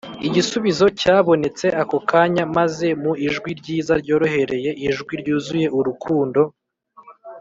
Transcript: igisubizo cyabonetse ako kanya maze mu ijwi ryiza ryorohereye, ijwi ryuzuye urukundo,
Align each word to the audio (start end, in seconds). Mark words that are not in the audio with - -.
igisubizo 0.27 0.85
cyabonetse 0.99 1.67
ako 1.81 1.97
kanya 2.09 2.43
maze 2.57 2.87
mu 3.03 3.13
ijwi 3.27 3.49
ryiza 3.59 3.93
ryorohereye, 4.01 4.69
ijwi 4.89 5.13
ryuzuye 5.21 5.67
urukundo, 5.79 6.41